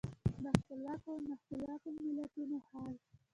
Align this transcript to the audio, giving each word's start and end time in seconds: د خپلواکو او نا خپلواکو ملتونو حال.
د 0.43 0.45
خپلواکو 0.59 1.09
او 1.15 1.19
نا 1.27 1.35
خپلواکو 1.41 1.87
ملتونو 2.07 2.57
حال. 2.67 2.93